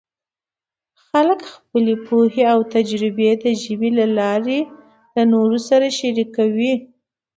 [1.07, 4.59] خلک خپلې پوهې او تجربې د ژبې له لارې
[5.33, 6.73] نورو سره شریکوي.